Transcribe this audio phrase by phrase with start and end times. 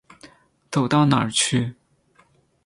[0.71, 1.75] 走到哪儿去。